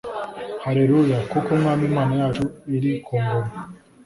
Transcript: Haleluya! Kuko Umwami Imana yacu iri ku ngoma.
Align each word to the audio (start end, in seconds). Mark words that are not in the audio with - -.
Haleluya! 0.63 1.17
Kuko 1.31 1.47
Umwami 1.57 1.83
Imana 1.89 2.13
yacu 2.21 2.45
iri 2.75 2.91
ku 3.05 3.13
ngoma. 3.23 3.51